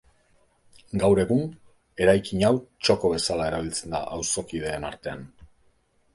[1.03, 1.43] Gaur egun,
[2.05, 2.51] eraikin hau
[2.87, 5.25] txoko bezala erabiltzen da auzokideen artean.